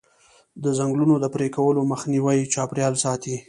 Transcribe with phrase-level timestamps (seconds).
[0.63, 3.35] د ځنګلونو د پرې کولو مخنیوی چاپیریال ساتي.